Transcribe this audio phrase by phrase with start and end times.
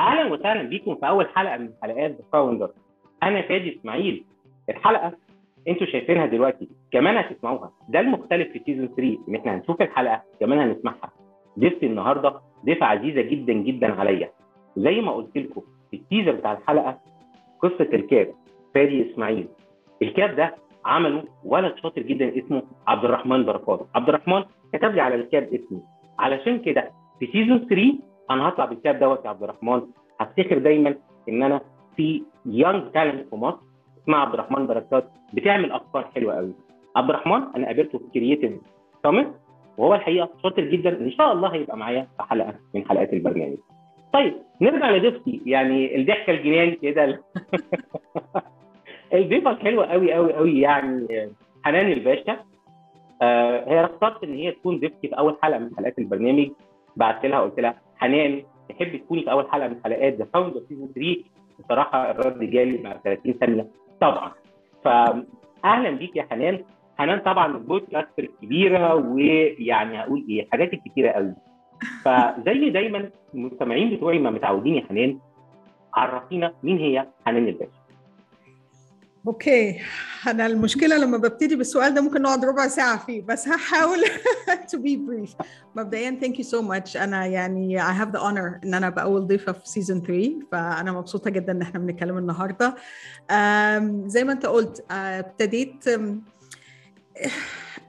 [0.00, 2.70] أهلا وسهلا بيكم في اول حلقه من حلقات The Founder
[3.22, 4.24] أنا فادي اسماعيل.
[4.68, 5.12] الحلقة
[5.68, 7.72] أنتوا شايفينها دلوقتي كمان هتسمعوها.
[7.88, 11.10] ده المختلف في season 3 إن إحنا هنشوف الحلقة كمان هنسمعها.
[11.58, 12.34] ضيفتي النهارده
[12.64, 14.30] ضيفة عزيزة جدا جدا عليا.
[14.76, 16.98] زي ما قلت لكم في ال teaser بتاع الحلقة
[17.62, 18.34] قصة ال cap
[18.74, 19.48] فادي إسماعيل.
[20.02, 20.54] ال cap ده
[20.84, 23.86] عمله ولد شاطر جدا اسمه عبد الرحمن بركات.
[23.94, 25.82] عبد الرحمن كتب لي على ال cap اسمي
[26.18, 26.90] علشان كده
[27.20, 27.92] في season 3
[28.30, 29.82] أنا هطلع بال cap دوت يا عبد الرحمن.
[30.20, 30.94] هفتكر دايما
[31.28, 31.60] إن أنا
[31.96, 33.58] في young talent في مصر
[34.02, 36.52] اسمها عبد الرحمن بركات بتعمل أفكار حلوة قوي
[36.96, 38.52] عبد الرحمن أنا قابلته في Creative
[39.02, 39.34] Summit
[39.78, 41.00] وهو الحقيقة شاطر جدا.
[41.00, 43.56] إن شاء الله هيبقى معايا في حلقة من حلقات البرنامج.
[44.12, 45.40] طيب نرجع لضيفتي.
[45.46, 47.22] يعني الضحكة الجنان كده.
[49.14, 51.30] الضيفة الحلوه قوي قوي قوي يعني
[51.64, 52.36] حنان الباشا.
[53.22, 56.48] آه هي اختارت إن هي تكون ضيفتي في أول حلقة من حلقات البرنامج.
[56.96, 60.88] بعت لها قلت لها حنان تحب تكوني في أول حلقة من حلقات The Founder season
[60.94, 61.16] 3
[61.58, 63.68] بصراحة الرد جالي بعد 30 ثانية.
[64.00, 64.32] طبعا.
[64.84, 66.64] فاهلا بيك يا حنان.
[66.98, 71.34] حنان طبعا ال podcaster الكبيرة ويعني هقول إيه حاجات كتيره قوي.
[72.04, 75.18] فزي دايما المستمعين بتوعي ما متعودين يا حنان
[75.94, 77.77] عرفينا مين هي حنان الباشا.
[79.26, 79.80] okay
[80.26, 83.98] أنا المشكلة لما ببتدي بالسؤال ده ممكن نقعد ربع ساعة فيه بس هحاول
[84.72, 85.46] to be brief.
[85.76, 86.96] مبدئيا thank you so much.
[86.96, 90.92] أنا يعني I have the honor إن أنا أبقى أول ضيفة في season 3 فأنا
[90.92, 92.74] مبسوطة جدا إن إحنا بنتكلم النهارده.
[94.08, 95.84] زي ما أنت قلت ابتديت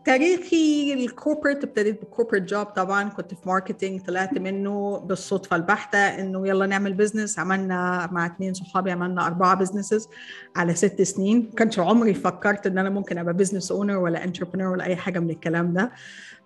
[0.06, 5.98] تاريخي ال corporate ابتديت بال corporate job طبعا كنت في marketing طلعت منه بالصدفة البحتة
[5.98, 10.08] إنه يلا نعمل business عملنا مع اثنين صحابي عملنا أربعة businesses
[10.56, 11.40] على ست سنين.
[11.50, 15.20] ما كانش عمري فكرت إن أنا ممكن أبقى business owner ولا entrepreneur ولا أي حاجة
[15.20, 15.92] من الكلام ده.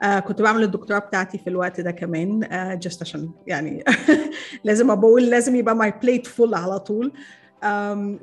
[0.04, 3.84] آه كنت بعمل الدكتوراه بتاعتي في الوقت ده كمان آه just عشان يعني
[4.64, 7.14] لازم بقول لازم يبقى my plate full على طول.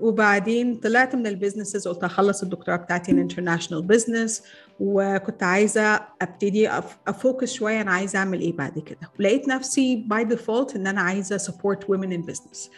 [0.00, 4.42] وبعدين طلعت من ال businesses قلت اخلص الدكتوراه بتاعتي in international business
[4.80, 6.70] وكنت عايزة أبتدي
[7.08, 9.10] أ focus شوية أنا عايزة أعمل إيه بعد كده.
[9.18, 12.70] ولقيت نفسي by default إن أنا عايزة support women in business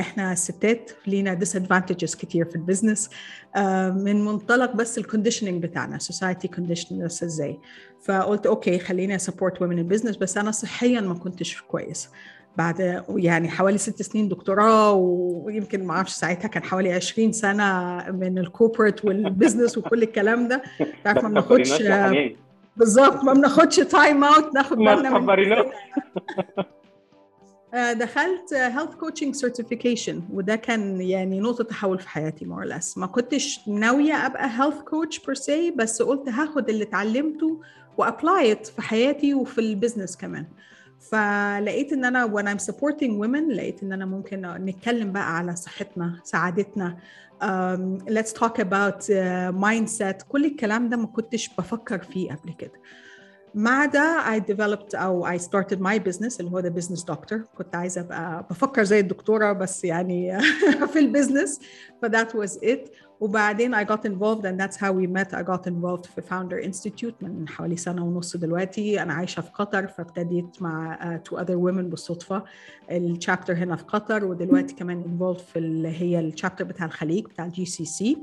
[0.00, 3.08] إحنا الستات لينا disadvantages كتير في ال business
[3.56, 3.60] uh,
[3.94, 7.60] من منطلق بس ال conditioning بتاعنا society condition إزاي.
[8.04, 12.08] فقلت okay خليني support women in business بس أنا صحيا ما كنتش كويس.
[12.56, 18.38] بعد يعني حوالي ست سنين دكتوراه ويمكن ما أعرفش ساعتها كان حوالي 20 سنة من
[18.38, 20.62] ال corporate وال business وكل الكلام ده.
[21.04, 21.82] تعرف ما بناخدش
[22.76, 25.26] بالظبط ما بناخدش time out ناخد بالنا من
[27.74, 33.60] دخلت health coaching certification وده كان يعني نقطة تحول في حياتي more less ما كنتش
[33.68, 37.60] ناوية أبقى health coach per se بس قلت هاخد اللي اتعلمته
[37.98, 40.46] و apply في حياتي وفي ال business كمان.
[41.00, 46.20] فلقيت إن أنا وأنا I'm supporting women لقيت إن أنا ممكن نتكلم بقى على صحتنا
[46.24, 46.96] سعادتنا.
[47.42, 50.24] um, let's talk about uh, mindset.
[50.28, 52.80] كل الكلام ده ما كنتش بفكر فيه قبل كده.
[53.54, 57.36] مع ده I developed أو I started my business اللي هو the business doctor.
[57.58, 60.38] كنت عايزة أبقى بفكر زي الدكتورة بس يعني
[60.92, 61.60] في ال business
[62.02, 62.90] ف that was it.
[63.20, 65.34] وبعدين I got involved and that's how we met.
[65.34, 69.02] I got involved في Founder Institute من حوالي سنة ونص دلوقتي.
[69.02, 72.44] أنا عايشة في قطر فابتديت مع uh, two other women بالصدفة.
[72.90, 77.24] ال chapter هنا في قطر ودلوقتي كمان involved في اللي هي ال chapter بتاع الخليج
[77.24, 78.18] بتاع ال GCC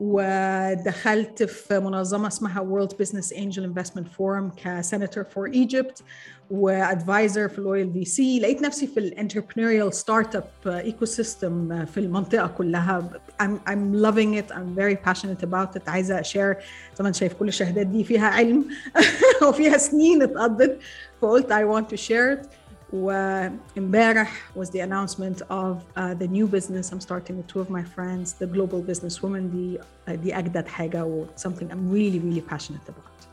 [0.00, 6.02] ودخلت في منظمة اسمها World Business Angel Investment Forum ك senator for Egypt
[6.50, 13.10] و advisor في Loyal VC لقيت نفسي في ال entrepreneurial startup ecosystem في المنطقة كلها.
[13.42, 14.54] I'm, I'm loving it.
[14.54, 15.88] I'm very passionate about it.
[15.88, 16.56] عايزة اشير
[16.98, 18.64] زي ما انت شايف كل الشهادات دي فيها علم
[19.48, 20.78] وفيها سنين اتقضت.
[21.22, 22.59] فقلت I want to share it.
[22.92, 27.82] وامبارح was the announcement of uh, the new business I'm starting with two of my
[27.82, 29.78] friends the global business woman دي
[30.08, 33.26] uh, دي أجدد حاجة و something I'm really really passionate about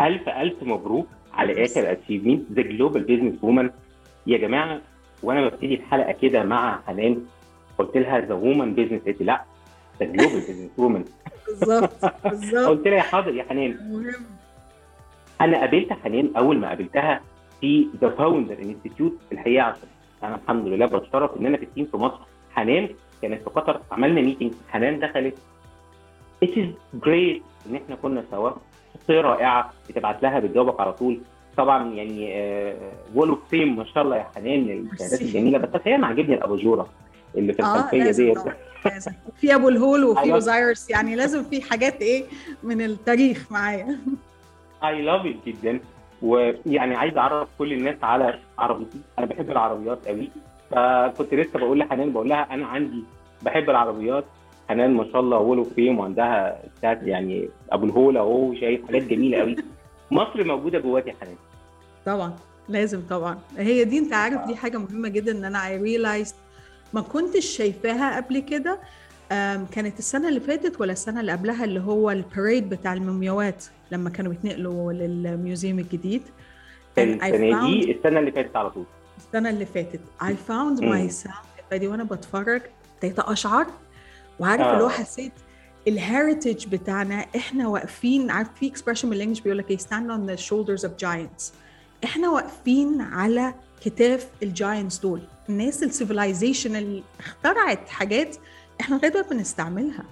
[0.00, 3.70] ألف ألف مبروك على آخر achievement the global business woman
[4.26, 4.80] يا جماعة
[5.22, 7.26] وأنا ببتدي الحلقة كده مع حنان
[7.78, 9.44] قلت لها the woman business قالت لا
[10.02, 11.02] the global business woman
[11.46, 11.90] بالظبط
[12.24, 14.24] بالظبط قلت لها يا حاضر يا حنان مهم
[15.40, 17.20] أنا قابلت حنان أول ما قابلتها
[17.60, 19.88] في The Founder Institute الحقيقة عشان
[20.22, 22.18] أنا الحمد لله بتشرف إن أنا في ال team في مصر.
[22.54, 22.88] حنان
[23.22, 25.34] كانت في قطر عملنا meeting حنان دخلت.
[26.44, 28.50] It is great إن إحنا كنا سوا.
[28.94, 31.20] شخصية رائعة بتبعت لها بتجاوبك على طول.
[31.56, 32.34] طبعا يعني
[33.14, 34.68] wall of fame ما شاء الله يا حنان.
[34.92, 36.88] الشهادات الجميله بس هي أنا عاجبني الاباجوره
[37.36, 38.38] اللي في آه الخلفية لازم ديت.
[39.36, 40.34] في أبو الهول وفي أيوة.
[40.34, 42.24] اوزايرس يعني لازم في حاجات إيه
[42.62, 43.98] من التاريخ معايا.
[44.84, 45.80] I love it جدا.
[46.22, 50.30] ويعني عايز أعرف كل الناس على عربيتي أنا بحب العربيات قوي
[50.70, 53.04] فكنت لسه بقول لحنان بقول لها أنا عندي
[53.42, 54.24] بحب العربيات.
[54.68, 59.38] حنان ما شاء الله wall of fame وعندها يعني أبو الهول أهو شايف حاجات جميلة
[59.38, 59.56] قوي
[60.10, 61.36] مصر موجودة جواك يا حنان.
[62.06, 62.36] طبعا
[62.68, 63.38] لازم طبعا.
[63.58, 66.34] هي دي أنت عارف دي حاجة مهمة جدا إن أنا I realize
[66.92, 68.78] ما كنتش شايفاها قبل كده.
[69.70, 74.10] كانت السنة اللي فاتت ولا السنة اللي قبلها اللي هو ال parade بتاع المومياوات لما
[74.10, 76.22] كانوا بيتنقلوا لل museum الجديد.
[76.98, 78.84] السنة دي السنة اللي فاتت على طول.
[79.18, 80.00] السنة اللي فاتت.
[80.22, 82.62] I found myself دي وأنا بتفرج
[82.94, 83.66] ابتديت أشعر.
[84.38, 85.32] وعارف اللي هو حسيت
[85.88, 90.42] ال heritage بتاعنا إحنا واقفين عارف في expression بال English بيقول لك stand on the
[90.42, 91.52] shoulders of giants.
[92.04, 95.20] إحنا واقفين على كتاف ال giants دول.
[95.48, 98.36] الناس ال civilization اللي اخترعت حاجات
[98.80, 100.04] إحنا لغايه دلوقتي بنستعملها.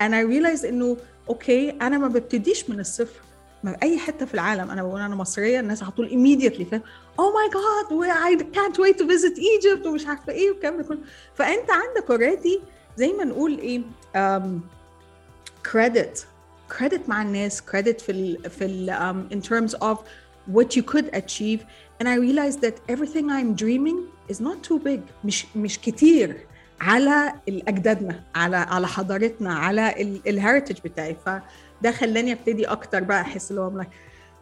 [0.00, 0.96] أنا realize إنه
[1.28, 3.20] okay أنا ما ببتديش من الصفر.
[3.64, 6.82] ما أي حتة في العالم أنا بقول أنا مصرية الناس على طول immediately فاهم
[7.18, 10.98] أو ماي جاد I can't wait to visit Egypt ومش عارفة إيه والكلام ده كله
[11.34, 12.60] فأنت عندك already
[12.96, 13.82] زي ما نقول إيه
[15.72, 18.90] credit um, credit مع الناس credit في ال في ال
[19.30, 19.98] um, in terms of
[20.54, 21.60] what you could achieve.
[22.00, 23.98] And I realized that everything I'm dreaming
[24.32, 26.46] is not too big مش مش كتير.
[26.82, 29.94] على اجدادنا على على حضارتنا على
[30.26, 31.16] ال heritage بتاعي.
[31.26, 33.84] فده خلاني أبتدي أكتر بقى أحس اللي هو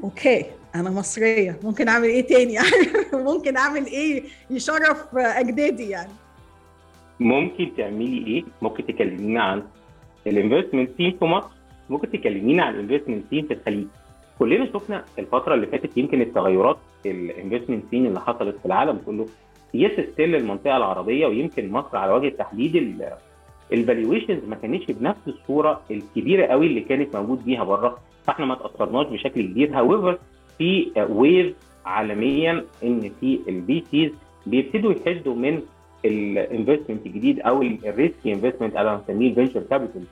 [0.04, 0.44] okay
[0.74, 2.58] أنا مصرية ممكن أعمل إيه تاني؟
[3.30, 6.12] ممكن أعمل إيه يشرف أجدادي يعني؟
[7.20, 9.62] ممكن تعملي إيه؟ ممكن تكلمينا عن
[10.26, 11.48] ال investment team في مصر.
[11.90, 13.86] ممكن تكلمينا عن ال investment team في الخليج.
[14.38, 19.26] كلنا شفنا الفترة اللي فاتت يمكن التغيرات ال investment scene اللي حصلت في العالم كله
[19.74, 22.76] yes still المنطقة العربية ويمكن مصر على وجه التحديد
[23.72, 28.54] ال valuations ما كانتش بنفس الصورة الكبيرة قوي اللي كانت موجود بيها بره فاحنا ما
[28.54, 29.78] تاثرناش بشكل كبير.
[29.78, 30.18] however
[30.58, 31.54] في wave
[31.86, 34.10] عالميا إن في ال VCs
[34.46, 35.60] بيبتدوا يحدوا من
[36.04, 40.02] ال investment الجديد أو ال risk investment أنا بسميه ال venture capital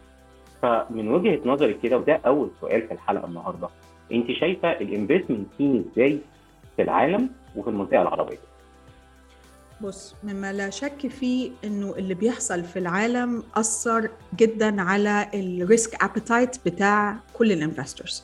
[0.63, 3.69] فمن وجهة نظري كده وده أول سؤال في الحلقة النهارده
[4.13, 6.19] أنت شايفة ال investment scene إزاي
[6.77, 8.48] في العالم وفي المنطقة العربية؟
[9.81, 16.03] بص مما لا شك فيه إنه اللي بيحصل في العالم أثر جدا على ال risk
[16.05, 18.23] appetite بتاع كل ال investors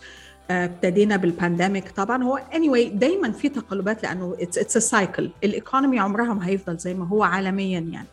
[0.50, 2.22] ابتدينا بال pandemic طبعا.
[2.24, 6.94] هو anyway دايما في تقلبات لأنه it's it's cycle ال economy عمرها ما هيفضل زي
[6.94, 8.08] ما هو عالميا يعني.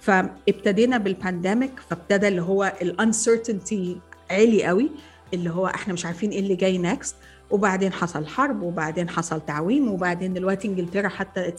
[0.00, 3.96] فابتدينا بال pandemic فابتدى اللي هو ال uncertainty
[4.30, 4.90] عالي قوي
[5.34, 7.16] اللي هو إحنا مش عارفين إيه اللي جاي next
[7.50, 11.52] وبعدين حصل حرب وبعدين حصل تعويم وبعدين دلوقتي إنجلترا حتى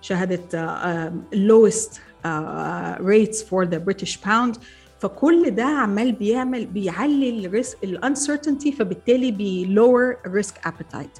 [0.00, 0.56] شهدت
[1.34, 1.90] lowest
[3.00, 4.58] rates for the British pound.
[5.00, 11.18] فكل ده عمال بيعمل بيعلي ال risk ال uncertainty فبالتالي بي lower ال risk appetite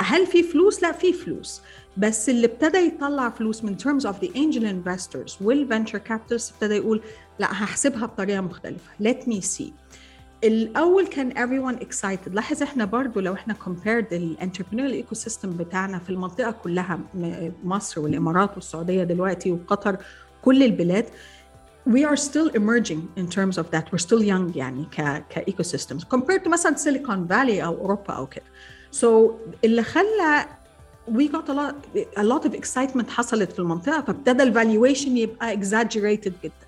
[0.00, 1.60] هل في فلوس؟ لا في فلوس.
[1.96, 6.74] بس اللي ابتدى يطلع فلوس من terms of the angel investors وال venture capitalists ابتدى
[6.74, 7.02] يقول
[7.38, 8.90] لا هحسبها بطريقة مختلفة.
[9.02, 9.70] Let me see.
[10.44, 12.28] الأول كان everyone excited.
[12.32, 16.98] لاحظ إحنا برضو لو إحنا compared ال entrepreneur ecosystem بتاعنا في المنطقة كلها
[17.64, 19.96] مصر والإمارات والسعودية دلوقتي وقطر
[20.42, 21.04] كل البلاد
[21.88, 23.84] we are still emerging in terms of that.
[23.92, 28.26] We're still young يعني ك ك ecosystems compared to مثلا سيليكون فالي أو أوروبا أو
[28.26, 28.44] كده.
[29.00, 29.06] So
[29.64, 30.46] اللي خلى
[31.08, 31.74] we got a lot
[32.18, 36.66] a lot of excitement حصلت في المنطقة فابتدى ال valuation يبقى exaggerated جدا.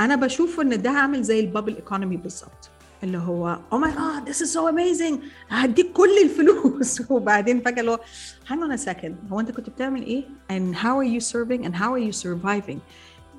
[0.00, 2.70] أنا بشوف إن ده عامل زي ال bubble economy بالظبط.
[3.02, 7.02] اللي هو oh my God this is so amazing هديك كل الفلوس.
[7.10, 8.00] وبعدين فجأة اللي هو
[8.46, 11.66] hang on a هو أنت كنت بتعمل إيه؟ And how are you serving?
[11.66, 12.78] And how are you surviving?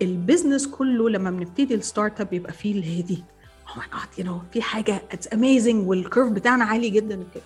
[0.01, 3.23] ال business كله لما بنبتدي ال startup يبقى فيه اللي هي دي.
[3.69, 5.01] oh my God you know في حاجة.
[5.11, 7.43] it's amazing وال curve بتاعنا عالي جدا وكده.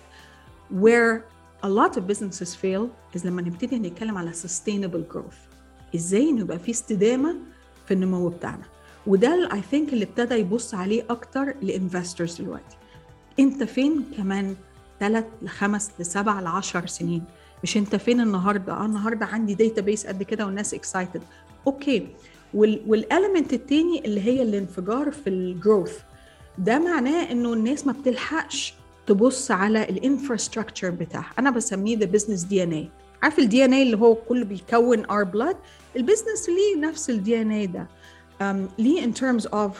[0.82, 1.20] Where
[1.64, 5.54] a lot of businesses fail is لما نبتدي نتكلم على sustainable growth.
[5.94, 7.36] إزاي إنه يبقى في استدامة
[7.86, 8.73] في النمو بتاعنا.
[9.06, 12.76] وده I think اللي ابتدى يبص عليه أكتر ل investors دلوقتي.
[13.40, 14.56] أنت فين كمان
[15.00, 17.24] ثلاث لخمس لسبع لعشر سنين؟
[17.62, 21.22] مش أنت فين النهارده؟ آه النهارده عندي database قد كده والناس excited
[21.66, 22.06] okay
[22.54, 25.98] وال element التاني اللي هي الانفجار في ال growth
[26.58, 28.74] ده معناه إنه الناس ما بتلحقش
[29.06, 31.32] تبص على ال infrastructure بتاعها.
[31.38, 32.88] أنا بسميه the business DNA
[33.22, 35.56] عارف ال DNA اللي هو كله بيكون اور بلاد
[35.96, 37.86] ال business ليه نفس ال DNA ده؟
[38.78, 39.70] ليه in terms of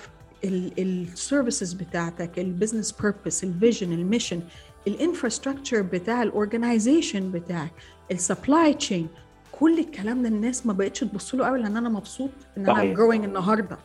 [0.45, 4.41] ال services بتاعتك البزنس بيربس الفيجن الميشن
[4.87, 7.73] الانفراستراكشر بتاع ال organization بتاعك
[8.11, 9.09] ال supply chain
[9.53, 13.25] كل الكلام ده الناس ما بقتش تبص له قوي لأن أنا مبسوط إن أنا growing
[13.25, 13.79] النهارده.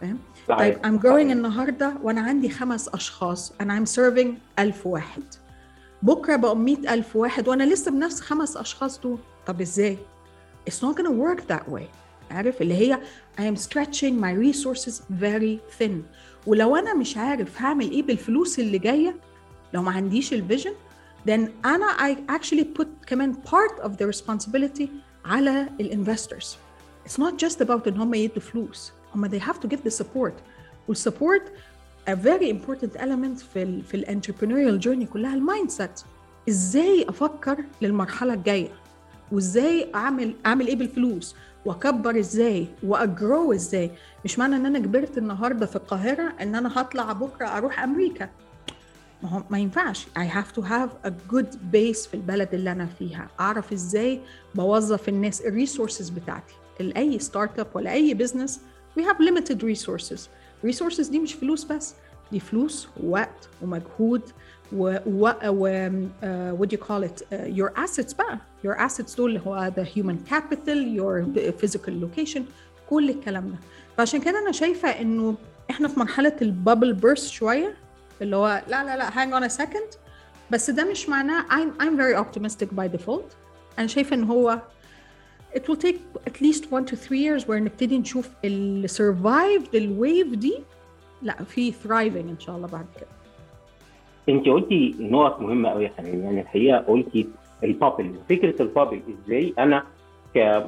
[0.00, 0.18] فاهم؟
[0.48, 5.22] طيب I'm growing النهارده وأنا عندي خمس أشخاص أنا I'm serving 1000 واحد.
[6.02, 9.18] بكرة بقوا 100000 واحد وأنا لسه بنفس خمس أشخاص دول.
[9.46, 9.98] طب إزاي؟
[10.70, 11.84] It's not gonna work that way.
[12.30, 12.98] عارف؟ اللي هي
[13.38, 15.92] I am stretching my resources very thin.
[16.46, 19.16] ولو أنا مش عارف هعمل إيه بالفلوس اللي جاية
[19.74, 20.72] لو ما عنديش ال vision
[21.28, 24.86] then أنا I actually put كمان part of the responsibility
[25.24, 26.56] على ال investors
[27.08, 28.92] it's not just about إن هم يدوا فلوس.
[29.14, 30.32] هم they have to give the support.
[30.90, 31.42] وال support
[32.08, 36.00] a very important element في ال في ال entrepreneurial journey كلها ال mindset
[36.48, 38.68] إزاي أفكر للمرحلة الجاية؟
[39.32, 41.34] وإزاي اعمل أعمل إيه بالفلوس؟
[41.64, 43.90] وأكبر إزاي وأ grow إزاي.
[44.24, 48.28] مش معنى إن أنا كبرت النهارده في القاهرة إن أنا هطلع بكرة أروح أمريكا.
[49.22, 50.06] ما هو ما ينفعش.
[50.18, 53.28] I have to have a good base في البلد اللي أنا فيها.
[53.40, 54.20] أعرف إزاي
[54.54, 56.54] بوظف الناس ال resources بتاعتي.
[56.80, 58.60] لأي startup ولا أي business
[58.98, 60.20] we have limited resources.
[60.66, 61.94] resources دي مش فلوس بس
[62.32, 64.22] دي فلوس ووقت ومجهود
[64.72, 65.90] و و و
[66.52, 68.38] what do you call it your assets بقى.
[68.64, 71.26] your assets دول اللي هو the human capital your
[71.58, 72.44] physical location
[72.90, 73.56] كل الكلام ده.
[73.96, 75.34] فعشان كده أنا شايفة إنه
[75.70, 77.74] إحنا في مرحلة ال bubble burst شوية
[78.22, 79.90] اللي هو لا لا لا hang on a second
[80.50, 83.34] بس ده مش معناه I'm I'm very optimistic by default.
[83.78, 84.58] أنا شايفة إن هو
[85.56, 88.86] it will take at least one to three years where نبتدي نشوف ال
[89.74, 90.58] ال wave دي
[91.22, 93.19] لا في thriving إن شاء الله بعد كده.
[94.30, 97.26] انت قلتي نقط مهمة قوي يا يعني الحقيقة قلتي
[97.64, 98.10] ال bubble.
[98.28, 99.82] فكرة ال bubble إزاي؟ أنا
[100.34, 100.64] ك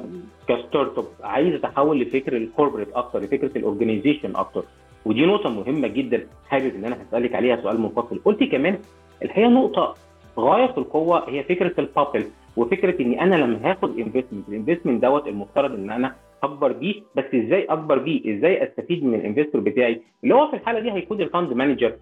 [0.47, 4.63] ك startup عايز أتحول لفكر ال corporate أكتر لفكرة ال organization أكتر.
[5.05, 8.19] ودي نقطة مهمة جدا حابب إن أنا هسألك عليها سؤال منفصل.
[8.25, 8.77] قلتي كمان
[9.23, 9.93] الحقيقة نقطة
[10.39, 12.23] غاية في القوة هي فكرة ال bubble
[12.57, 16.95] وفكرة إني أنا لما هاخد investment ال investment دوت المفترض إن أنا أكبر بيه.
[17.15, 20.91] بس إزاي أكبر بيه؟ إزاي أستفيد من ال investor بتاعي؟ اللي هو في الحالة دي
[20.91, 21.93] هيكون ال fund manager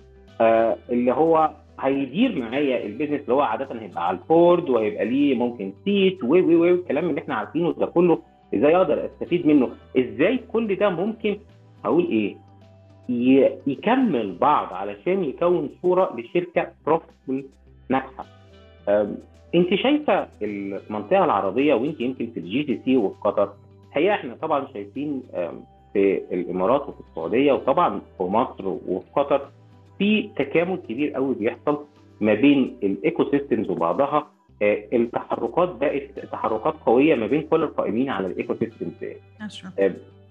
[0.42, 5.06] آه اللي هو هيدير معايا ال business اللي هو عادة هيبقى على ال board وهيبقى
[5.06, 8.20] ليه ممكن seat و و و الكلام اللي إحنا عارفينه ده كله
[8.56, 11.38] إزاي أقدر أستفيد منه؟ إزاي كل ده ممكن
[11.86, 12.36] هقول إيه؟
[13.68, 17.46] يكمل بعض علشان يكون صورة لشركة profitable
[17.90, 18.26] ناجحة.
[19.56, 23.50] أنت شايفة المنطقة العربية وأنت يمكن في ال GCC وفي قطر
[23.90, 25.24] الحقيقة إحنا طبعا شايفين
[25.94, 29.42] في الإمارات وفي السعودية وطبعا في مصر وفي قطر
[30.01, 31.86] في تكامل كبير قوي بيحصل
[32.22, 34.27] ما بين ال ecosystems وبعضها
[34.93, 38.92] التحركات بقت تحركات قوية ما بين كل القائمين على ال ecosystems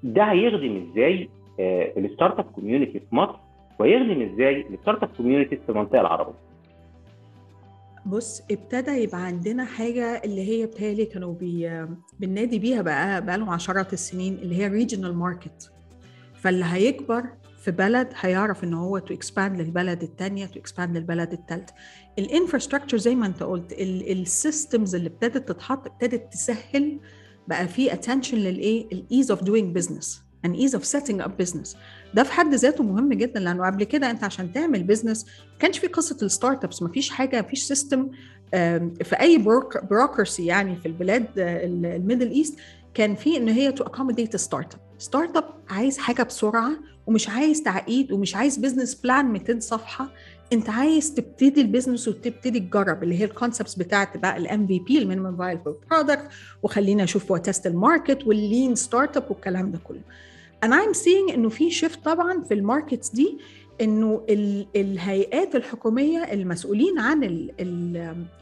[0.03, 1.29] ده هيخدم إزاي؟
[1.61, 3.37] ال startup community في مصر
[3.79, 6.35] ويخدم إزاي ال startup community في المنطقة العربية؟
[8.07, 11.87] بص ابتدى يبقى عندنا حاجة اللي هي بتهيألي كانوا بي...
[12.21, 15.73] بننادي بيها بقى بقى لهم عشرات السنين اللي هي regional market
[16.35, 17.23] فاللي هيكبر
[17.61, 21.75] في بلد هيعرف إن هو to expand للبلد الثانية to expand للبلد الثالثه
[22.19, 27.01] ال infrastructure زي ما أنت قلت ال systems اللي ابتدت تتحط ابتدت تسهل
[27.49, 31.77] بقى في attention للإيه؟ ال ease of doing business and ease of setting up business.
[32.15, 35.79] ده في حد ذاته مهم جدا لأنه قبل كده أنت عشان تعمل business ما كانش
[35.79, 38.11] في قصة ال startups ما فيش حاجة ما فيش system
[39.05, 39.39] في أي
[39.91, 42.59] bureaucracy يعني في البلاد ال Middle East
[42.95, 46.71] كان في إن هي to accommodate startup startup عايز حاجة بسرعة
[47.07, 50.09] ومش عايز تعقيد ومش عايز business plan 200 صفحة.
[50.53, 54.79] انت عايز تبتدي ال business وتبتدي تجرب اللي هي ال concepts بتاعت بقى ال MVP
[54.79, 56.29] ال minimum viable product
[56.63, 60.01] وخلينا أشوف و test ال market وال lean startup والكلام ده كله.
[60.65, 63.39] أنا I'm seeing إنه في shift طبعا في ال markets دي
[63.81, 67.25] إنه ال الهيئات الحكومية المسؤولين عن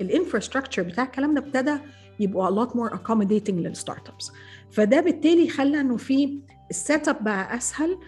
[0.01, 1.75] ال infrastructure بتاع الكلام ده ابتدى
[2.21, 4.33] يبقوا a lot more accommodating لل startups
[4.73, 6.39] فده بالتالي خلى إنه في
[6.71, 7.99] ال setup بقى أسهل.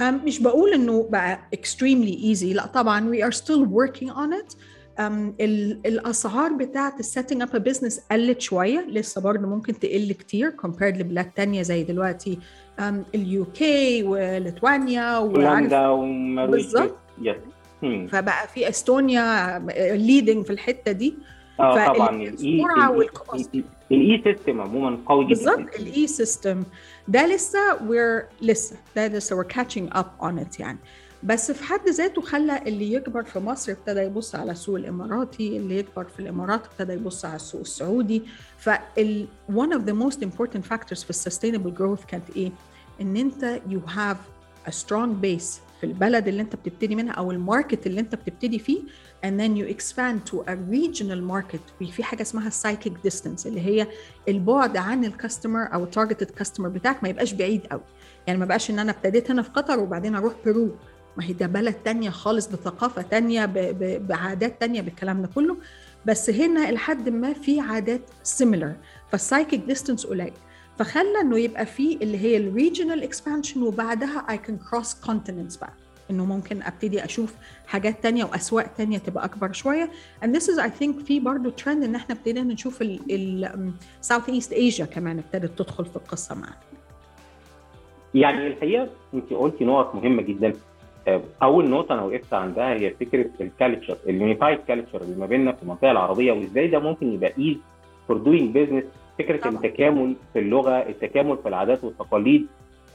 [0.00, 4.54] مش بقول إنه بقى extremely easy لا طبعا we are still working on it.
[4.98, 5.02] um,
[5.86, 11.30] الأسعار بتاعت ال setting up business قلت شوية لسه برضه ممكن تقل كتير compared لبلاد
[11.30, 12.38] تانية زي دلوقتي.
[13.14, 16.90] ال UK وليتوانيا هولندا وماليزيا
[18.08, 19.58] فبقى في إستونيا
[19.96, 21.14] leading في الحتة دي.
[21.60, 22.16] آه طبعا.
[23.92, 25.34] ال e-system عموما قوي جدا.
[25.34, 26.62] بالظبط ال e-system
[27.08, 30.78] ده لسه we're لسه ده لسه we're catching up on it يعني.
[31.22, 35.78] بس في حد ذاته خلى اللي يكبر في مصر ابتدى يبص على السوق الاماراتي اللي
[35.78, 38.22] يكبر في الامارات ابتدى يبص على السوق السعودي.
[38.58, 42.50] فال one of the most important factors في ال sustainable growth كانت إيه؟
[43.00, 44.16] إن أنت you have
[44.68, 48.58] a strong base في البلد اللي انت بتبتدي منها أو ال market اللي انت بتبتدي
[48.58, 48.80] فيه
[49.26, 51.84] and then you expand to a regional market.
[51.92, 53.86] في حاجة اسمها psychic distance اللي هي
[54.28, 57.80] البعد عن ال customer أو ال targeted customer بتاعك ما يبقاش بعيد قوي.
[58.26, 60.70] يعني ما بقاش إن أنا ابتديت هنا في قطر وبعدين أروح بيرو.
[61.16, 63.46] ما هي ده بلد تانية خالص بثقافة تانية.
[63.98, 65.56] بعادات تانية بالكلام ده كله.
[66.06, 68.74] بس هنا لحد ما في عادات similar
[69.10, 70.32] فال psychic distance قليل.
[70.78, 75.72] فخلى إنه يبقى في اللي هي ال regional expansion وبعدها اي كان cross continents بقى.
[76.10, 77.34] إنه ممكن أبتدي أشوف
[77.66, 79.90] حاجات تانية وأسواق تانية تبقى أكبر شوية.
[80.24, 82.84] And this is I think في برضه ترند إن إحنا ابتدينا نشوف
[84.00, 86.56] South East Asia كمان ابتدت تدخل في القصة معانا.
[88.14, 90.52] يعني الحقيقة انت قلتي نقط مهمة جدا.
[91.42, 95.52] أول نقطة أنا وقفت عندها هي فكرة ال culture ال unified culture اللي ما بيننا
[95.52, 97.56] في المنطقة العربية وإزاي ده ممكن يبقى ease
[98.08, 98.84] for doing business
[99.22, 99.54] فكرة طبعا.
[99.54, 102.46] التكامل في اللغة التكامل في العادات والتقاليد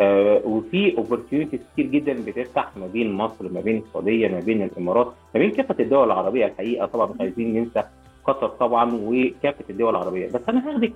[0.02, 5.14] آه وفي opportunities كتير جدا بتفتح ما بين مصر ما بين السعودية ما بين الإمارات
[5.36, 6.86] ما بين كافة الدول العربية الحقيقة.
[6.86, 7.84] طبعا مش عايزين ننسى
[8.26, 10.28] قطر طبعا وكافة الدول العربية.
[10.28, 10.94] بس أنا هاخدك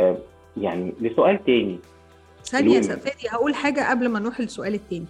[0.00, 0.16] آه
[0.56, 1.78] يعني لسؤال تاني.
[2.44, 5.06] ثانية فادي هقول حاجة قبل ما نروح للسؤال التاني.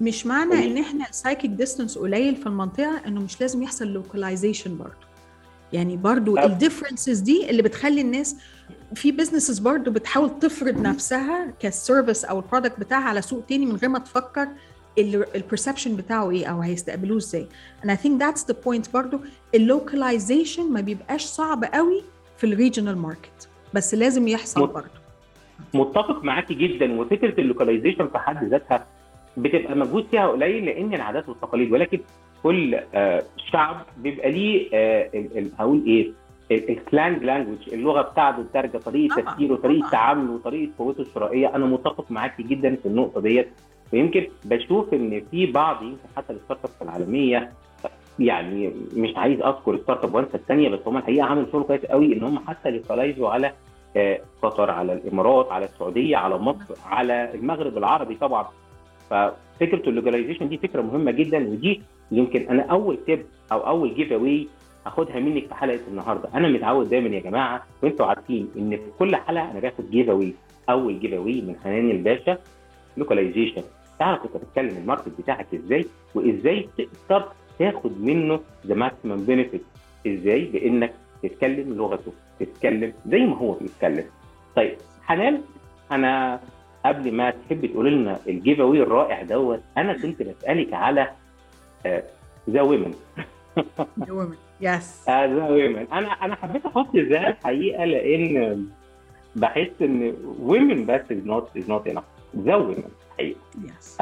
[0.00, 4.78] مش معنى إن إحنا ال psychic distance قليل في المنطقة إنه مش لازم يحصل localization
[4.78, 5.06] برضه؟
[5.72, 8.36] يعني برضو ال differences دي اللي بتخلي الناس
[8.94, 13.66] في businesses برضو بتحاول تفرض نفسها ك service أو ال product بتاعها على سوق تاني
[13.66, 14.48] من غير ما تفكر
[15.34, 17.46] ال perception بتاعه إيه أو هيستقبلوه إزاي.
[17.82, 19.20] And I think that's the point برضو.
[19.54, 22.02] ال localization ما بيبقاش صعب قوي
[22.36, 24.70] في ال regional market بس لازم يحصل مت...
[24.70, 24.88] برضو.
[25.74, 27.00] متفق معاكي جدا.
[27.00, 28.86] وفكرة ال localization في حد ذاتها
[29.36, 31.72] بتبقى مجهود فيها قليل لأن العادات والتقاليد.
[31.72, 32.00] ولكن
[32.42, 35.10] كل آه شعب بيبقى ليه آه
[35.58, 36.12] هقول إيه
[36.50, 41.54] ال slang language اللغة بتاعته الدارجه طريقة تفكيره طريقة تعامله وطريقه قوته الشرائية.
[41.56, 43.48] أنا متفق معاكي جدا في النقطة ديت.
[43.92, 47.52] ويمكن بشوف إن في بعض يمكن حتى ال startups العالمية
[48.18, 52.22] يعني مش عايز أذكر startup وانسى الثانية بس هم الحقيقة عملوا شغل كويس قوي إن
[52.22, 53.52] هم حتى ي localize وا على
[53.96, 58.46] آه قطر على الإمارات على السعودية على مصر على المغرب العربي طبعا.
[59.10, 64.48] ففكرة ال localization دي فكرة مهمة جدا ودي يمكن أنا أول tip أو أول giveaway
[64.86, 66.28] هاخدها منك في حلقة النهارده.
[66.34, 70.34] أنا متعود دايما يا جماعة وأنتوا عارفين إن في كل حلقة أنا باخد giveaway
[70.70, 72.38] أول giveaway من حنان الباشا
[72.96, 73.62] localization
[73.98, 79.62] تعرف انت بتتكلم ال market بتاعك إزاي وإزاي تقدر تاخد منه the maximum benefit
[80.06, 84.04] إزاي؟ بإنك تتكلم لغته تتكلم زي ما هو بيتكلم.
[84.56, 85.40] طيب حنان
[85.92, 86.40] أنا
[86.86, 91.08] قبل ما تحب تقول لنا ال giveaway الرائع دوت أنا كنت بسألك على
[92.50, 92.94] the women
[94.00, 94.28] the
[94.60, 98.66] yes the women أنا أنا حبيت أحط the الحقيقة لأن
[99.36, 102.04] بحس إن women بس is not is not enough
[102.38, 103.38] the women الحقيقة
[103.78, 104.00] yes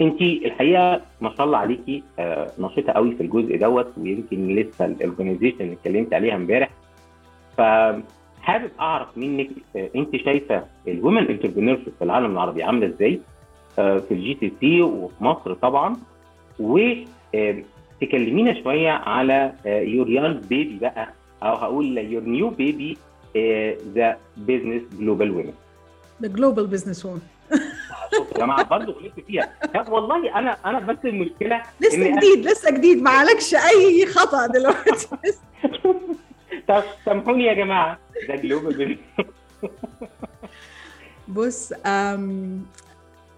[0.00, 4.90] انت الحقيقة ما شاء الله عليكي آه نشيطه قوي في الجزء دوت ويمكن لسه ال
[4.90, 6.70] organization اللي اتكلمت عليها امبارح.
[7.56, 7.60] ف
[8.42, 13.20] حابب أعرف منك انت شايفة ال women entrepreneur في العالم العربي عاملة إزاي؟
[13.76, 15.96] في ال GCC وفي مصر طبعا
[17.34, 21.08] وتكلمينا شوية على your young baby بقى
[21.42, 22.98] أو هقول your new baby
[23.94, 25.52] the business global women
[26.22, 27.20] the global business women
[28.12, 29.54] يا جماعة برضه غلطت فيها.
[29.88, 33.02] والله أنا أنا بس المشكلة لسه جديد لسه جديد.
[33.02, 35.08] ما عليكش أي خطأ دلوقتي.
[36.68, 37.98] طب سامحوني يا جماعة.
[38.28, 38.98] ده جلوبال
[41.28, 42.20] بص um,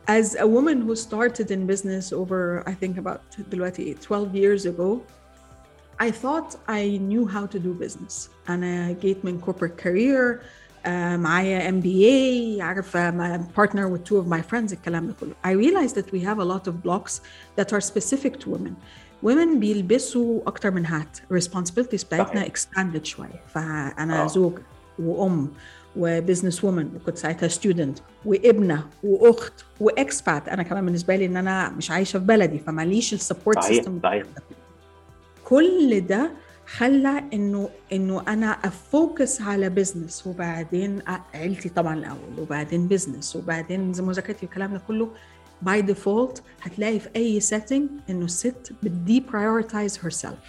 [0.07, 3.21] as a woman who started in business over I think about
[3.51, 5.01] دلوقتي 12 years ago
[5.99, 10.39] I thought I knew how to do business أنا جيت من corporate career
[10.85, 15.95] uh, معايا MBA عارفة partner with two of my friends الكلام ده كله I realized
[15.95, 17.21] that we have a lot of blocks
[17.59, 18.75] that are specific to women
[19.23, 24.53] women بيلبسوا اكتر من هات responsibilities بتاعتنا expanded شويه فانا زوج
[24.98, 25.48] وأم
[25.96, 31.36] و business woman وكنت ساعتها student وابنة وأخت و expat أنا كمان بالنسبة لي إن
[31.36, 34.22] أنا مش عايشة في بلدي فماليش ال support system صحيح
[35.44, 36.30] كل ده
[36.66, 41.02] خلى إنه إنه أنا أ focus على business وبعدين
[41.34, 45.08] عيلتي طبعا الأول وبعدين business وبعدين مذاكرتي والكلام ده كله
[45.62, 50.46] by default هتلاقي في أي setting إنه الست بتدي prioritize herself.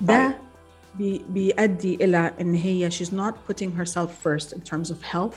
[0.00, 0.38] ده
[0.98, 5.36] بي بيؤدي إلى إن هي she's not putting herself first in terms of health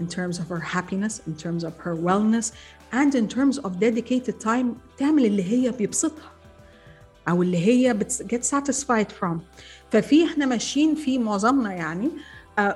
[0.00, 2.52] in terms of her happiness in terms of her wellness
[2.92, 4.66] and in terms of dedicated time
[4.98, 6.32] تعمل اللي هي بيبسطها
[7.28, 7.94] أو اللي هي
[8.34, 9.38] get satisfied from.
[9.92, 12.10] ففي إحنا ماشيين في معظمنا يعني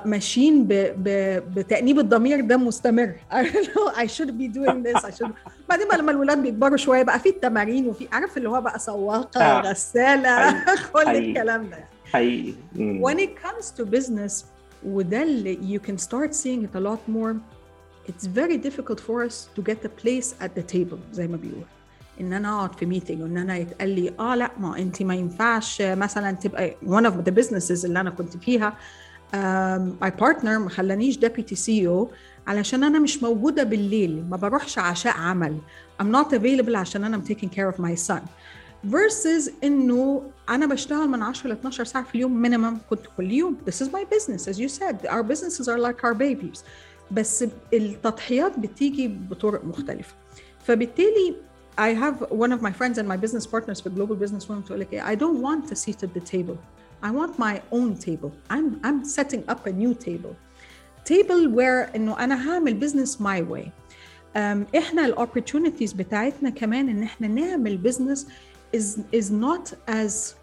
[0.04, 0.72] ماشيين ب...
[0.72, 1.08] ب...
[1.54, 3.14] بتأنيب الضمير ده مستمر.
[4.02, 5.30] I should be doing this I should
[5.68, 9.42] بعدين بقى لما الولاد بيكبروا شوية بقى في التمارين وفي عارف اللي هو بقى سواقة
[9.42, 9.60] آه.
[9.60, 11.84] غسالة كل الكلام ده.
[12.12, 12.54] حقيقي.
[13.00, 14.44] when it comes to business
[14.86, 17.36] وده اللي you can start seeing it a lot more.
[18.08, 21.64] It's very difficult for us to get a place at the table زي ما بيقول.
[22.20, 25.82] إن أنا أقعد في ميتنج وإن أنا يتقال لي آه لا ما أنت ما ينفعش
[25.82, 28.76] مثلا تبقى one of the businesses اللي أنا كنت فيها.
[29.32, 32.10] ماي um, بارتنر ما خلانيش ديبيوتي سي أو
[32.46, 35.58] علشان أنا مش موجودة بالليل ما بروحش عشاء عمل.
[36.02, 38.20] I'm not available عشان أنا I'm taking care of my son.
[38.91, 43.57] versus انه انا بشتغل من 10 ل 12 ساعه في اليوم مينيمم كنت كل يوم
[43.69, 46.59] this is my business as you said our businesses are like our babies
[47.11, 50.13] بس التضحيات بتيجي بطرق مختلفه
[50.65, 51.35] فبالتالي
[51.79, 54.79] I have one of my friends and my business partners في Global Business Women تقول
[54.79, 56.57] لك I don't want a seat at the table
[57.03, 60.33] I want my own table I'm I'm setting up a new table
[61.05, 67.27] table where انه انا هعمل business my way um, احنا الاوبورتونيتيز بتاعتنا كمان ان احنا
[67.27, 68.19] نعمل business
[68.76, 70.34] is is not as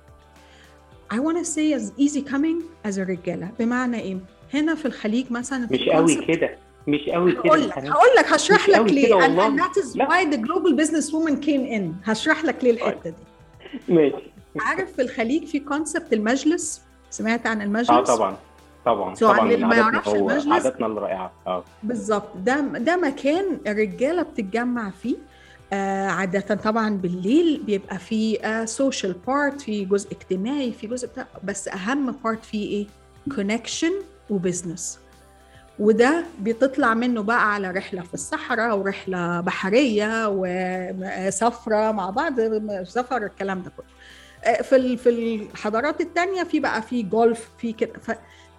[1.11, 4.17] I want to say as easy coming as الرجاله بمعنى إيه؟
[4.53, 6.57] هنا في الخليج مثلا مش قوي كده.
[6.87, 7.41] مش قوي كده.
[7.45, 9.19] هقول لك هقول لك هشرح لك ليه.
[9.19, 10.07] and, and that is لا.
[10.09, 12.09] why the global business woman came in.
[12.09, 13.23] هشرح لك ليه الحتة دي.
[13.93, 14.31] ماشي.
[14.59, 18.37] عارف في الخليج في concept المجلس؟ سمعت عن المجلس؟ آه طبعا.
[18.85, 19.15] طبعا.
[19.15, 21.31] So طبعا اللي ما يعرفش المجلس؟ عاداتنا الرائعة.
[21.47, 21.63] آه.
[21.83, 22.37] بالظبط.
[22.37, 25.15] ده ده مكان الرجالة بتتجمع فيه.
[25.73, 31.67] عادة طبعا بالليل بيبقى في social آه part في جزء اجتماعي في جزء بتاع بس
[31.67, 32.87] أهم part فيه إيه؟
[33.35, 33.91] connection
[34.29, 34.99] و business
[35.79, 42.33] وده بتطلع منه بقى على رحلة في الصحراء ورحلة بحرية وسفرة مع بعض
[42.83, 44.61] سفر الكلام ده كله.
[44.61, 47.93] في في الحضارات التانية في بقى في جولف في كده.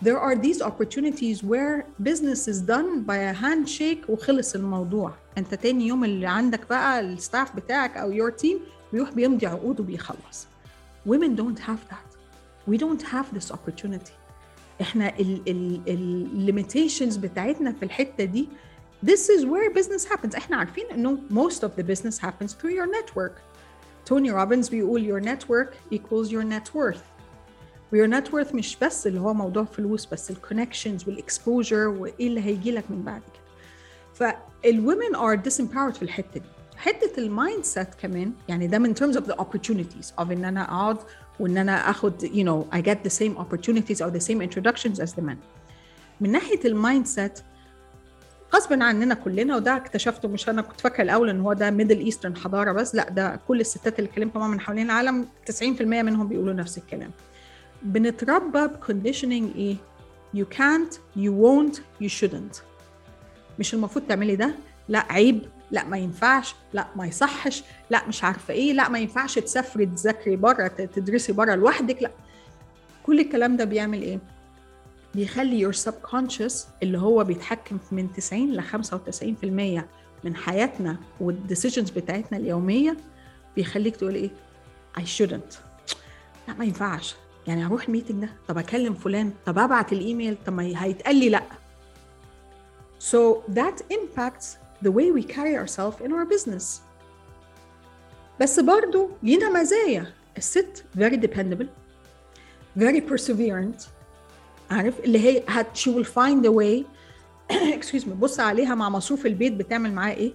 [0.03, 5.87] there are these opportunities where business is done by a handshake وخلص الموضوع انت تاني
[5.87, 8.57] يوم اللي عندك بقى الستاف بتاعك او your team
[8.93, 10.47] بيروح بيمضي عقود وبيخلص
[11.09, 12.15] women don't have that
[12.71, 14.11] we don't have this opportunity
[14.81, 18.47] احنا ال limitations بتاعتنا في الحتة دي
[19.05, 22.87] this is where business happens احنا عارفين انه most of the business happens through your
[22.87, 23.31] network
[24.05, 27.08] توني روبنز بيقول your network equals your net worth
[27.92, 31.88] و your net worth مش بس اللي هو موضوع فلوس بس ال connections وال exposure
[31.88, 33.42] وإيه اللي هيجي لك من بعد كده.
[34.14, 36.46] فال women are disempowered في الحتة دي.
[36.76, 40.96] حتة ال mindset كمان يعني ده in terms of the opportunities of إن أنا أقعد
[41.40, 45.22] وإن أنا آخد you know I get the same opportunities or the same introductions the
[45.22, 45.36] men.
[46.20, 47.40] من ناحية ال mindset
[48.54, 52.36] غصبا عننا كلنا وده اكتشفته مش أنا كنت فاكرة الأول إن هو ده Middle Eastern
[52.36, 56.52] حضارة بس لأ ده كل الستات اللي اتكلمت معاهم من حوالين العالم 90% منهم بيقولوا
[56.54, 57.10] نفس الكلام.
[57.82, 59.76] بنتربى ب conditioning إيه؟
[60.36, 62.60] You can't you won't you shouldn't.
[63.58, 64.54] مش المفروض تعملي ده.
[64.88, 65.42] لا عيب.
[65.70, 66.54] لا ما ينفعش.
[66.72, 67.62] لا ما يصحش.
[67.90, 68.72] لا مش عارفة إيه.
[68.72, 72.02] لا ما ينفعش تسافري تذاكري بره تدرسي بره لوحدك.
[72.02, 72.10] لا.
[73.02, 74.18] كل الكلام ده بيعمل إيه؟
[75.14, 79.84] بيخلي your subconscious اللي هو بيتحكم من 90 ل 95%
[80.24, 82.96] من حياتنا وال decisions بتاعتنا اليومية
[83.56, 84.30] بيخليك تقول إيه؟
[84.98, 85.56] I shouldn't.
[86.48, 87.14] لا ما ينفعش.
[87.50, 91.42] يعني أروح الميتنج ده؟ طب أكلم فلان؟ طب أبعت الإيميل؟ طب ما هيتقال لي لأ.
[93.00, 94.46] So that impacts
[94.84, 96.64] the way we carry ourselves in our business.
[98.40, 100.06] بس برضو لينا مزايا.
[100.36, 101.66] الست very dependable
[102.78, 103.88] very perseverant.
[104.70, 106.84] عارف؟ اللي هي هت she will find a way.
[107.80, 110.32] Excuse me بص عليها مع مصروف البيت بتعمل معاه إيه؟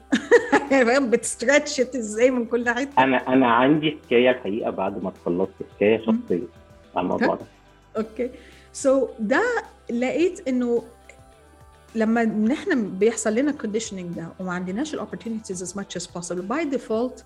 [0.69, 5.51] فاهم بت stretch إزاي من كل حتة؟ أنا أنا عندي حكاية الحقيقة بعد ما خلصت
[5.75, 6.64] حكاية شخصية.
[7.01, 7.45] الموضوع ده
[7.97, 8.31] okay
[8.73, 9.43] so ده
[9.89, 10.84] لقيت انه
[11.95, 16.75] لما إحنا بيحصل لنا conditioning ده وما عندناش ال opportunities as much as possible by
[16.75, 17.23] default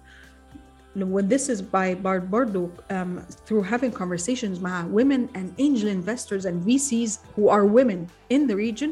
[0.96, 6.64] when this is by برضه um, through having conversations مع women and angel investors and
[6.68, 8.90] VCs who are women in the region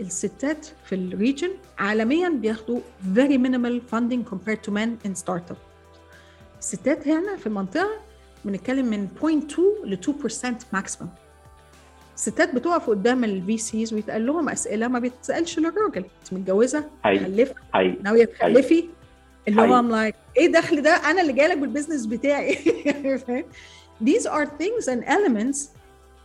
[0.00, 2.80] الستات في ال region عالميا بياخدوا
[3.14, 5.56] very minimal funding compared to men in startup
[6.58, 8.07] الستات هنا في المنطقة
[8.48, 11.10] بنتكلم من 0.2 ل 2% maximum
[12.14, 16.04] الستات بتقف قدام ال VCs ويتقال لهم أسئلة ما بتسألش للراجل.
[16.22, 16.84] انت متجوزة؟
[17.22, 17.54] مخلفة؟
[18.02, 18.84] ناوية تخلفي؟
[19.48, 22.54] اللي هو I'm like إيه دخل ده؟ أنا اللي جاي لك بال business بتاعي
[24.04, 25.58] these are things and elements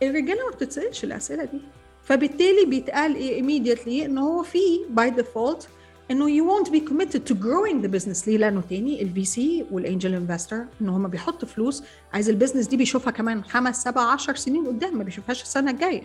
[0.02, 1.60] الرجالة ما بتتسألش الأسئلة دي.
[2.04, 4.58] فبالتالي بيتقال إيه immediately إن هو في
[4.96, 5.64] by default
[6.10, 9.64] إنه you won't be committed to growing the business ليه؟ لأنه تاني ال VC وال
[9.70, 14.34] angel investor ان هم بيحطوا فلوس عايز ال business دي بيشوفها كمان خمس سبع عشر
[14.34, 16.02] سنين قدام ما بيشوفهاش السنة الجاية.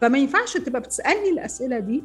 [0.00, 2.02] فما ينفعش تبقى بتسألني الأسئلة دي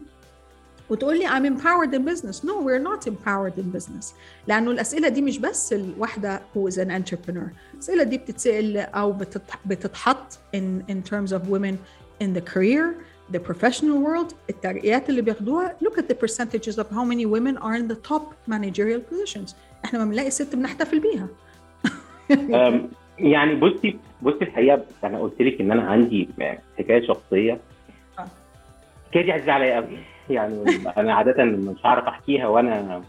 [0.90, 2.44] وتقول لي I'm empowered in business.
[2.44, 4.14] No, we're not empowered in business.
[4.48, 7.50] لأنه الأسئلة دي مش بس الواحدة who is an entrepreneur.
[7.74, 9.18] الأسئلة دي بتتسأل أو
[9.66, 11.76] بتتحط in, in terms of women
[12.24, 12.96] in the career,
[13.32, 17.76] the professional world الترقيات اللي بياخدوها look at the percentages of how many women are
[17.76, 19.56] in the top managerial positions.
[19.86, 21.28] إحنا لما بنلاقي ست بنحتفل بيها.
[23.20, 26.30] يعني بصي بصي الحقيقة أنا قلت لك إن أنا عندي
[26.78, 27.60] حكاية شخصية.
[29.06, 29.98] الحكاية دي عزيزه عليا؟ قوي
[30.30, 30.64] يعني
[30.98, 33.02] أنا عادة مش هعرف أحكيها وأنا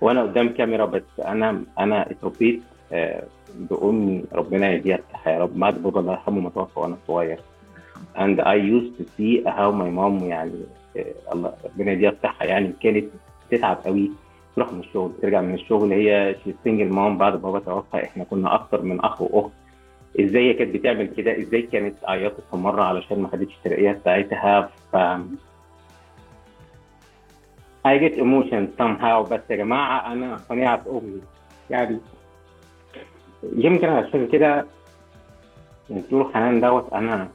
[0.00, 5.82] وأنا قدام كاميرا بس أنا أنا اتربيت آه، بأمي ربنا يديها الصحه يا رب بعد
[5.82, 7.40] بابا الله يرحمه ما توفى وأنا صغير.
[8.16, 10.60] And I used to see how my mom يعني
[10.96, 13.04] آه، الله ربنا يديها الصحة يعني كانت
[13.50, 14.10] تتعب قوي
[14.56, 18.82] تروح من الشغل ترجع من الشغل هي سنجل مام بعد بابا توفى إحنا كنا أكتر
[18.82, 19.52] من أخ وأخت.
[20.20, 24.70] إزاي هي كانت بتعمل كده؟ إزاي كانت عيطت في مرة علشان ما حدش تلاقيها ساعتها
[24.92, 24.96] ف
[27.86, 31.20] I get emotion somehow بس يا جماعة أنا قناعة أمي.
[31.70, 31.98] يعني
[33.56, 34.66] يمكن عشان كده
[35.90, 37.28] بتقولوا حنان دوت أنا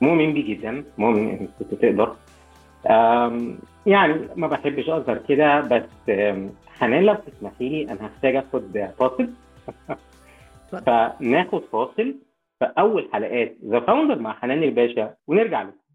[0.00, 2.16] مؤمن بيه جدا مؤمن إنك كنت تقدر.
[3.86, 6.10] يعني ما بحبش اظهر كده بس
[6.68, 9.30] حنان لو تسمحي لي أنا هحتاج آخد فاصل.
[10.86, 12.14] فناخد فاصل
[12.58, 15.85] في أول حلقات The Founder مع حنان الباشا ونرجع لكم.